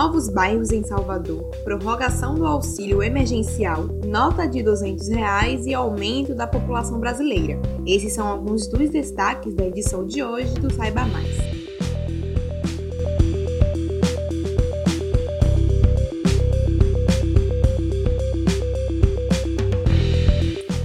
Novos 0.00 0.28
bairros 0.28 0.70
em 0.70 0.84
Salvador, 0.84 1.50
prorrogação 1.64 2.36
do 2.36 2.46
auxílio 2.46 3.02
emergencial, 3.02 3.88
nota 4.06 4.46
de 4.46 4.62
200 4.62 5.08
reais 5.08 5.66
e 5.66 5.74
aumento 5.74 6.36
da 6.36 6.46
população 6.46 7.00
brasileira. 7.00 7.60
Esses 7.84 8.12
são 8.12 8.28
alguns 8.28 8.68
dos 8.68 8.90
destaques 8.90 9.56
da 9.56 9.66
edição 9.66 10.06
de 10.06 10.22
hoje 10.22 10.54
do 10.54 10.72
Saiba 10.72 11.04
Mais. 11.04 11.36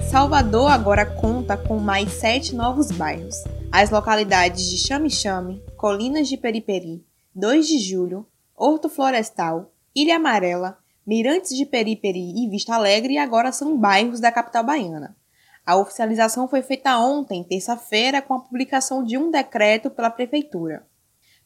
Salvador 0.09 0.71
agora 0.71 1.05
conta 1.05 1.55
com 1.55 1.77
mais 1.77 2.11
sete 2.13 2.55
novos 2.55 2.89
bairros. 2.89 3.35
As 3.71 3.91
localidades 3.91 4.71
de 4.71 4.77
Chame-Chame, 4.79 5.61
Colinas 5.77 6.27
de 6.27 6.35
Periperi, 6.35 7.05
2 7.35 7.67
de 7.67 7.77
Julho, 7.77 8.25
Horto 8.65 8.87
Florestal, 8.87 9.73
Ilha 9.93 10.15
Amarela, 10.15 10.77
Mirantes 11.05 11.53
de 11.53 11.65
Periperi 11.65 12.31
e 12.33 12.49
Vista 12.49 12.73
Alegre 12.73 13.17
agora 13.17 13.51
são 13.51 13.77
bairros 13.77 14.21
da 14.21 14.31
capital 14.31 14.63
baiana. 14.63 15.17
A 15.65 15.75
oficialização 15.75 16.47
foi 16.47 16.61
feita 16.61 16.97
ontem, 16.97 17.43
terça-feira, 17.43 18.21
com 18.21 18.35
a 18.35 18.39
publicação 18.39 19.03
de 19.03 19.17
um 19.17 19.29
decreto 19.29 19.89
pela 19.89 20.09
Prefeitura. 20.09 20.87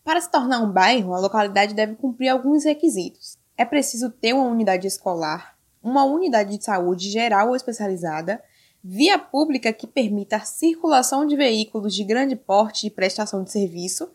Para 0.04 0.22
se 0.22 0.30
tornar 0.30 0.60
um 0.60 0.72
bairro, 0.72 1.12
a 1.16 1.20
localidade 1.20 1.74
deve 1.74 1.96
cumprir 1.96 2.30
alguns 2.30 2.66
requisitos. 2.66 3.40
É 3.58 3.66
preciso 3.66 4.12
ter 4.12 4.34
uma 4.34 4.46
unidade 4.46 4.86
escolar, 4.86 5.58
uma 5.82 6.04
unidade 6.04 6.56
de 6.56 6.64
saúde 6.64 7.10
geral 7.10 7.48
ou 7.48 7.56
especializada, 7.56 8.40
via 8.84 9.18
pública 9.18 9.74
que 9.74 9.88
permita 9.88 10.36
a 10.36 10.42
circulação 10.42 11.26
de 11.26 11.36
veículos 11.36 11.96
de 11.96 12.04
grande 12.04 12.36
porte 12.36 12.86
e 12.86 12.92
prestação 12.92 13.44
de 13.44 13.52
serviço 13.52 14.08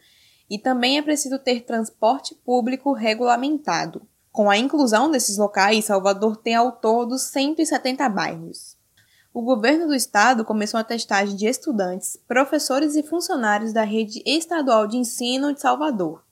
e 0.48 0.58
também 0.58 0.98
é 0.98 1.02
preciso 1.02 1.38
ter 1.38 1.62
transporte 1.62 2.34
público 2.34 2.92
regulamentado. 2.92 4.06
Com 4.30 4.48
a 4.48 4.56
inclusão 4.56 5.10
desses 5.10 5.36
locais, 5.36 5.84
Salvador 5.84 6.36
tem 6.36 6.54
ao 6.54 6.72
todo 6.72 7.18
170 7.18 8.08
bairros. 8.08 8.76
O 9.34 9.42
governo 9.42 9.86
do 9.86 9.94
estado 9.94 10.44
começou 10.44 10.78
a 10.78 10.84
testagem 10.84 11.36
de 11.36 11.46
estudantes, 11.46 12.18
professores 12.28 12.96
e 12.96 13.02
funcionários 13.02 13.72
da 13.72 13.82
rede 13.82 14.22
estadual 14.26 14.86
de 14.86 14.98
ensino 14.98 15.54
de 15.54 15.60
Salvador. 15.60 16.22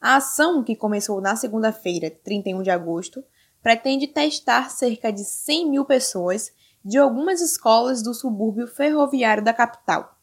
A 0.00 0.16
ação, 0.16 0.62
que 0.62 0.76
começou 0.76 1.20
na 1.20 1.36
segunda-feira, 1.36 2.10
31 2.10 2.62
de 2.62 2.70
agosto, 2.70 3.22
pretende 3.62 4.06
testar 4.06 4.70
cerca 4.70 5.12
de 5.12 5.24
100 5.24 5.70
mil 5.70 5.84
pessoas 5.84 6.52
de 6.84 6.98
algumas 6.98 7.40
escolas 7.40 8.02
do 8.02 8.14
subúrbio 8.14 8.66
ferroviário 8.66 9.44
da 9.44 9.52
capital. 9.52 10.17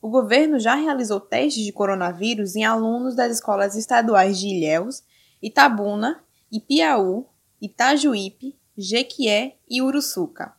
O 0.00 0.08
governo 0.08 0.60
já 0.60 0.74
realizou 0.74 1.18
testes 1.20 1.64
de 1.64 1.72
coronavírus 1.72 2.54
em 2.54 2.64
alunos 2.64 3.16
das 3.16 3.32
escolas 3.32 3.74
estaduais 3.74 4.38
de 4.38 4.46
Ilhéus, 4.46 5.02
Itabuna, 5.42 6.22
Ipiaú, 6.50 7.26
Itajuípe, 7.60 8.56
Jequié 8.76 9.56
e 9.68 9.82
Uruçuca. 9.82 10.54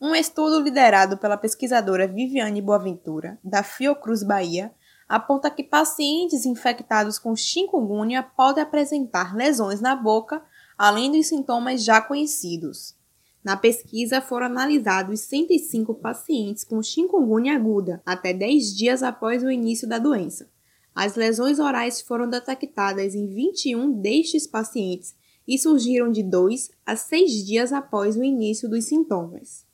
Um 0.00 0.14
estudo 0.14 0.60
liderado 0.60 1.18
pela 1.18 1.36
pesquisadora 1.36 2.06
Viviane 2.06 2.62
Boaventura, 2.62 3.38
da 3.42 3.64
Fiocruz 3.64 4.22
Bahia, 4.22 4.72
aponta 5.08 5.50
que 5.50 5.64
pacientes 5.64 6.46
infectados 6.46 7.18
com 7.18 7.34
chikungunya 7.34 8.22
podem 8.22 8.62
apresentar 8.62 9.34
lesões 9.34 9.80
na 9.80 9.96
boca, 9.96 10.40
além 10.78 11.10
dos 11.10 11.26
sintomas 11.26 11.84
já 11.84 12.00
conhecidos. 12.00 12.94
Na 13.42 13.56
pesquisa 13.56 14.20
foram 14.20 14.46
analisados 14.46 15.20
105 15.20 15.94
pacientes 15.94 16.62
com 16.62 16.82
chikungunya 16.82 17.56
aguda 17.56 18.02
até 18.04 18.34
10 18.34 18.76
dias 18.76 19.02
após 19.02 19.42
o 19.42 19.50
início 19.50 19.88
da 19.88 19.98
doença. 19.98 20.50
As 20.94 21.14
lesões 21.14 21.58
orais 21.58 22.02
foram 22.02 22.28
detectadas 22.28 23.14
em 23.14 23.26
21 23.26 23.92
destes 23.92 24.46
pacientes 24.46 25.14
e 25.48 25.58
surgiram 25.58 26.12
de 26.12 26.22
2 26.22 26.70
a 26.84 26.94
6 26.94 27.46
dias 27.46 27.72
após 27.72 28.16
o 28.16 28.22
início 28.22 28.68
dos 28.68 28.84
sintomas. 28.84 29.64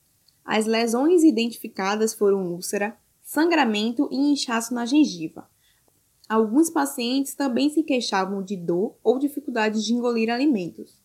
As 0.44 0.64
lesões 0.64 1.24
identificadas 1.24 2.14
foram 2.14 2.46
úlcera, 2.52 2.96
sangramento 3.20 4.08
e 4.12 4.16
inchaço 4.16 4.72
na 4.72 4.86
gengiva. 4.86 5.50
Alguns 6.28 6.70
pacientes 6.70 7.34
também 7.34 7.68
se 7.68 7.82
queixavam 7.82 8.42
de 8.42 8.56
dor 8.56 8.96
ou 9.02 9.18
dificuldade 9.18 9.84
de 9.84 9.92
engolir 9.92 10.30
alimentos. 10.30 11.04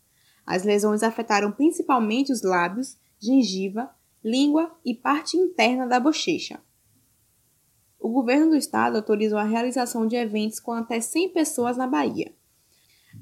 As 0.51 0.65
lesões 0.65 1.01
afetaram 1.01 1.49
principalmente 1.49 2.29
os 2.29 2.41
lábios, 2.41 2.97
gengiva, 3.17 3.89
língua 4.21 4.69
e 4.83 4.93
parte 4.93 5.37
interna 5.37 5.87
da 5.87 5.97
bochecha. 5.97 6.59
O 7.97 8.09
governo 8.09 8.49
do 8.49 8.57
estado 8.57 8.97
autorizou 8.97 9.39
a 9.39 9.45
realização 9.45 10.05
de 10.05 10.17
eventos 10.17 10.59
com 10.59 10.73
até 10.73 10.99
100 10.99 11.29
pessoas 11.29 11.77
na 11.77 11.87
Bahia. 11.87 12.35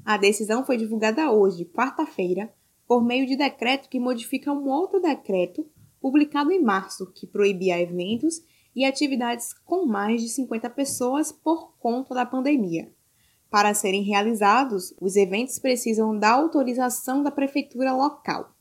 A 0.04 0.16
decisão 0.16 0.66
foi 0.66 0.76
divulgada 0.76 1.30
hoje, 1.30 1.64
quarta-feira, 1.66 2.52
por 2.84 3.00
meio 3.00 3.24
de 3.28 3.36
decreto 3.36 3.88
que 3.88 4.00
modifica 4.00 4.52
um 4.52 4.68
outro 4.68 5.00
decreto 5.00 5.64
publicado 6.00 6.50
em 6.50 6.60
março, 6.60 7.12
que 7.12 7.28
proibia 7.28 7.80
eventos 7.80 8.42
e 8.74 8.84
atividades 8.84 9.52
com 9.52 9.86
mais 9.86 10.20
de 10.20 10.28
50 10.30 10.68
pessoas 10.70 11.30
por 11.30 11.76
conta 11.78 12.12
da 12.12 12.26
pandemia. 12.26 12.92
Para 13.50 13.74
serem 13.74 14.02
realizados, 14.02 14.94
os 15.00 15.16
eventos 15.16 15.58
precisam 15.58 16.16
da 16.16 16.30
autorização 16.30 17.20
da 17.20 17.32
prefeitura 17.32 17.92
local. 17.92 18.54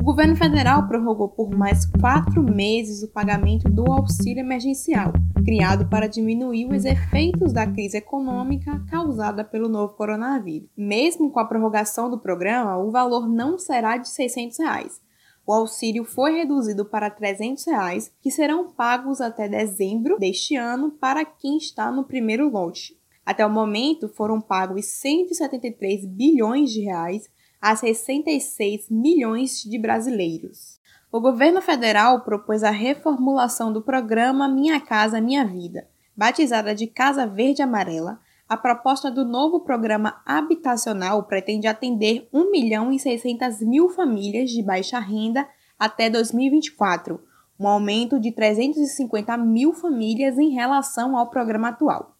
O 0.00 0.04
governo 0.04 0.34
federal 0.34 0.88
prorrogou 0.88 1.28
por 1.28 1.50
mais 1.50 1.84
quatro 1.84 2.42
meses 2.42 3.02
o 3.02 3.12
pagamento 3.12 3.68
do 3.68 3.92
auxílio 3.92 4.40
emergencial, 4.40 5.12
criado 5.44 5.90
para 5.90 6.06
diminuir 6.06 6.66
os 6.66 6.86
efeitos 6.86 7.52
da 7.52 7.66
crise 7.66 7.98
econômica 7.98 8.82
causada 8.88 9.44
pelo 9.44 9.68
novo 9.68 9.94
coronavírus. 9.94 10.70
Mesmo 10.74 11.30
com 11.30 11.40
a 11.40 11.44
prorrogação 11.44 12.08
do 12.08 12.18
programa, 12.18 12.78
o 12.78 12.90
valor 12.90 13.28
não 13.28 13.58
será 13.58 13.98
de 13.98 14.08
600 14.08 14.58
reais. 14.58 15.02
O 15.46 15.52
auxílio 15.52 16.04
foi 16.04 16.38
reduzido 16.38 16.86
para 16.86 17.10
300 17.10 17.66
reais, 17.66 18.10
que 18.22 18.30
serão 18.30 18.70
pagos 18.70 19.20
até 19.20 19.46
dezembro 19.48 20.18
deste 20.18 20.56
ano 20.56 20.92
para 20.92 21.26
quem 21.26 21.58
está 21.58 21.92
no 21.92 22.04
primeiro 22.04 22.48
lote. 22.48 22.96
Até 23.24 23.44
o 23.46 23.50
momento, 23.50 24.08
foram 24.08 24.40
pagos 24.40 24.84
173 24.86 26.04
bilhões 26.06 26.70
de 26.70 26.82
reais 26.82 27.28
a 27.60 27.74
66 27.74 28.90
milhões 28.90 29.62
de 29.62 29.78
brasileiros. 29.78 30.78
O 31.10 31.20
governo 31.20 31.62
federal 31.62 32.20
propôs 32.20 32.62
a 32.62 32.70
reformulação 32.70 33.72
do 33.72 33.80
programa 33.80 34.48
Minha 34.48 34.80
Casa 34.80 35.20
Minha 35.20 35.46
Vida, 35.46 35.88
batizada 36.14 36.74
de 36.74 36.86
Casa 36.86 37.26
Verde 37.26 37.62
Amarela. 37.62 38.20
A 38.46 38.56
proposta 38.56 39.10
do 39.10 39.24
novo 39.24 39.60
programa 39.60 40.20
habitacional 40.26 41.22
pretende 41.22 41.66
atender 41.66 42.28
1 42.32 42.50
milhão 42.50 42.92
e 42.92 42.98
600 42.98 43.60
mil 43.60 43.88
famílias 43.88 44.50
de 44.50 44.62
baixa 44.62 44.98
renda 44.98 45.48
até 45.78 46.10
2024, 46.10 47.18
um 47.58 47.66
aumento 47.66 48.20
de 48.20 48.30
350 48.32 49.36
mil 49.38 49.72
famílias 49.72 50.36
em 50.36 50.50
relação 50.50 51.16
ao 51.16 51.30
programa 51.30 51.68
atual. 51.68 52.13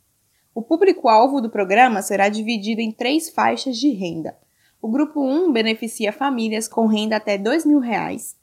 O 0.55 0.63
público-alvo 0.63 1.41
do 1.41 1.51
programa 1.51 2.01
será 2.01 2.29
dividido 2.29 2.81
em 2.81 2.93
três 2.93 3.29
faixas 3.29 3.77
de 3.77 3.91
renda. 3.91 4.39
O 4.81 4.89
grupo 4.89 5.21
1 5.21 5.51
beneficia 5.51 6.13
famílias 6.13 6.69
com 6.69 6.87
renda 6.87 7.17
até 7.17 7.37
2 7.37 7.65
reais. 7.83 8.37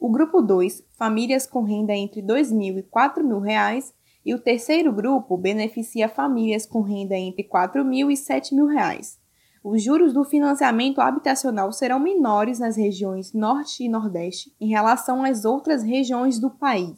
O 0.00 0.08
grupo 0.08 0.40
2, 0.40 0.82
famílias 0.96 1.46
com 1.46 1.62
renda 1.62 1.92
entre 1.92 2.20
R$ 2.20 2.26
2 2.26 2.52
mil 2.52 2.78
e 2.78 2.82
4 2.82 3.22
mil 3.22 3.40
reais. 3.40 3.92
E 4.24 4.34
o 4.34 4.38
terceiro 4.38 4.90
grupo 4.90 5.36
beneficia 5.36 6.08
famílias 6.08 6.64
com 6.64 6.80
renda 6.80 7.14
entre 7.16 7.42
R$ 7.42 7.48
4 7.50 7.84
mil 7.84 8.10
e 8.10 8.16
7 8.16 8.54
mil 8.54 8.66
reais. 8.66 9.18
Os 9.62 9.82
juros 9.82 10.14
do 10.14 10.24
financiamento 10.24 11.02
habitacional 11.02 11.70
serão 11.72 12.00
menores 12.00 12.58
nas 12.58 12.76
regiões 12.76 13.34
Norte 13.34 13.84
e 13.84 13.88
Nordeste 13.90 14.54
em 14.58 14.68
relação 14.68 15.22
às 15.22 15.44
outras 15.44 15.82
regiões 15.82 16.38
do 16.38 16.48
país. 16.48 16.96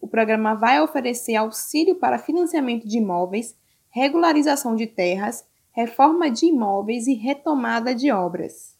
O 0.00 0.06
programa 0.06 0.54
vai 0.54 0.80
oferecer 0.80 1.34
auxílio 1.34 1.96
para 1.96 2.18
financiamento 2.18 2.86
de 2.86 2.98
imóveis, 2.98 3.56
regularização 3.94 4.74
de 4.74 4.88
terras, 4.88 5.44
reforma 5.70 6.28
de 6.28 6.46
imóveis 6.46 7.06
e 7.06 7.14
retomada 7.14 7.94
de 7.94 8.10
obras. 8.10 8.74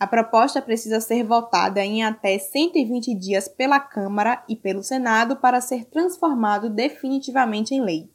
A 0.00 0.06
proposta 0.06 0.62
precisa 0.62 0.98
ser 0.98 1.22
votada 1.24 1.84
em 1.84 2.02
até 2.02 2.38
120 2.38 3.14
dias 3.14 3.48
pela 3.48 3.78
Câmara 3.78 4.42
e 4.48 4.56
pelo 4.56 4.82
Senado 4.82 5.36
para 5.36 5.60
ser 5.60 5.84
transformado 5.84 6.70
definitivamente 6.70 7.74
em 7.74 7.82
lei. 7.82 8.10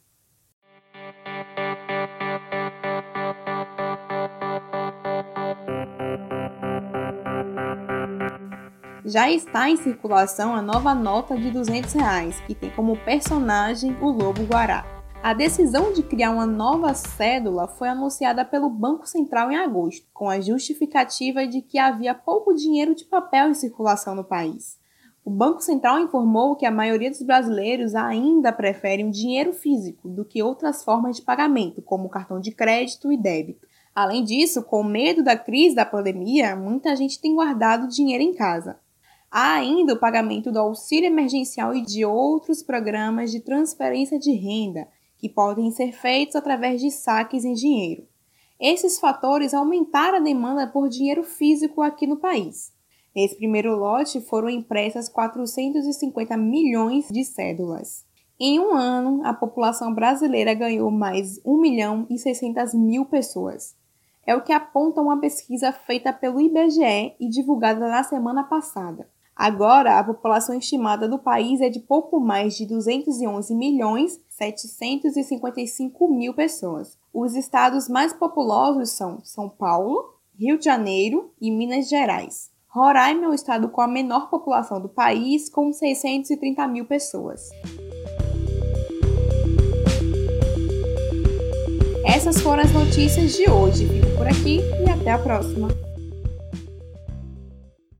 Já 9.04 9.30
está 9.30 9.68
em 9.68 9.76
circulação 9.76 10.54
a 10.54 10.62
nova 10.62 10.94
nota 10.94 11.36
de 11.36 11.50
200 11.50 11.92
reais, 11.92 12.40
que 12.46 12.54
tem 12.54 12.70
como 12.70 12.96
personagem 13.04 13.96
o 14.00 14.10
Lobo 14.10 14.44
Guará. 14.44 15.01
A 15.22 15.32
decisão 15.34 15.92
de 15.92 16.02
criar 16.02 16.32
uma 16.32 16.44
nova 16.44 16.92
cédula 16.94 17.68
foi 17.68 17.88
anunciada 17.88 18.44
pelo 18.44 18.68
Banco 18.68 19.06
Central 19.06 19.52
em 19.52 19.56
agosto, 19.56 20.04
com 20.12 20.28
a 20.28 20.40
justificativa 20.40 21.46
de 21.46 21.62
que 21.62 21.78
havia 21.78 22.12
pouco 22.12 22.52
dinheiro 22.52 22.92
de 22.92 23.04
papel 23.04 23.48
em 23.48 23.54
circulação 23.54 24.16
no 24.16 24.24
país. 24.24 24.80
O 25.24 25.30
Banco 25.30 25.60
Central 25.60 26.00
informou 26.00 26.56
que 26.56 26.66
a 26.66 26.72
maioria 26.72 27.08
dos 27.08 27.22
brasileiros 27.22 27.94
ainda 27.94 28.52
preferem 28.52 29.06
o 29.06 29.12
dinheiro 29.12 29.52
físico 29.52 30.08
do 30.08 30.24
que 30.24 30.42
outras 30.42 30.82
formas 30.82 31.14
de 31.14 31.22
pagamento, 31.22 31.80
como 31.80 32.08
cartão 32.08 32.40
de 32.40 32.50
crédito 32.50 33.12
e 33.12 33.16
débito. 33.16 33.64
Além 33.94 34.24
disso, 34.24 34.60
com 34.64 34.82
medo 34.82 35.22
da 35.22 35.36
crise 35.36 35.76
da 35.76 35.86
pandemia, 35.86 36.56
muita 36.56 36.96
gente 36.96 37.20
tem 37.20 37.32
guardado 37.32 37.86
dinheiro 37.86 38.24
em 38.24 38.34
casa. 38.34 38.76
Há 39.30 39.52
ainda 39.52 39.94
o 39.94 40.00
pagamento 40.00 40.50
do 40.50 40.58
auxílio 40.58 41.06
emergencial 41.06 41.72
e 41.72 41.80
de 41.80 42.04
outros 42.04 42.60
programas 42.60 43.30
de 43.30 43.38
transferência 43.38 44.18
de 44.18 44.32
renda, 44.32 44.88
que 45.22 45.28
podem 45.28 45.70
ser 45.70 45.92
feitos 45.92 46.34
através 46.34 46.80
de 46.80 46.90
saques 46.90 47.44
em 47.44 47.52
dinheiro. 47.52 48.08
Esses 48.60 48.98
fatores 48.98 49.54
aumentaram 49.54 50.18
a 50.18 50.20
demanda 50.20 50.66
por 50.66 50.88
dinheiro 50.88 51.22
físico 51.22 51.80
aqui 51.80 52.08
no 52.08 52.16
país. 52.16 52.72
Nesse 53.14 53.36
primeiro 53.36 53.76
lote 53.76 54.20
foram 54.20 54.50
impressas 54.50 55.08
450 55.08 56.36
milhões 56.36 57.06
de 57.08 57.22
cédulas. 57.24 58.04
Em 58.40 58.58
um 58.58 58.74
ano, 58.74 59.24
a 59.24 59.32
população 59.32 59.94
brasileira 59.94 60.54
ganhou 60.54 60.90
mais 60.90 61.40
1 61.44 61.56
milhão 61.56 62.04
e 62.10 62.18
600 62.18 62.74
mil 62.74 63.04
pessoas. 63.04 63.76
É 64.26 64.34
o 64.34 64.42
que 64.42 64.52
aponta 64.52 65.00
uma 65.00 65.20
pesquisa 65.20 65.70
feita 65.70 66.12
pelo 66.12 66.40
IBGE 66.40 67.14
e 67.20 67.28
divulgada 67.28 67.88
na 67.88 68.02
semana 68.02 68.42
passada. 68.42 69.08
Agora, 69.34 69.98
a 69.98 70.04
população 70.04 70.56
estimada 70.56 71.08
do 71.08 71.18
país 71.18 71.60
é 71.60 71.68
de 71.68 71.80
pouco 71.80 72.20
mais 72.20 72.56
de 72.56 72.66
211 72.66 73.54
milhões 73.54 74.20
755 74.28 76.08
mil 76.08 76.34
pessoas. 76.34 76.98
Os 77.12 77.34
estados 77.34 77.88
mais 77.88 78.12
populosos 78.12 78.90
são 78.90 79.20
São 79.24 79.48
Paulo, 79.48 80.14
Rio 80.38 80.58
de 80.58 80.64
Janeiro 80.64 81.30
e 81.40 81.50
Minas 81.50 81.88
Gerais. 81.88 82.50
Roraima 82.68 83.26
é 83.26 83.28
o 83.28 83.34
estado 83.34 83.68
com 83.68 83.80
a 83.82 83.88
menor 83.88 84.30
população 84.30 84.80
do 84.80 84.88
país, 84.88 85.48
com 85.48 85.72
630 85.72 86.66
mil 86.68 86.86
pessoas. 86.86 87.50
Essas 92.06 92.40
foram 92.40 92.62
as 92.62 92.72
notícias 92.72 93.32
de 93.32 93.50
hoje. 93.50 93.86
Fico 93.86 94.16
por 94.16 94.26
aqui 94.26 94.60
e 94.86 94.90
até 94.90 95.10
a 95.10 95.18
próxima. 95.18 95.68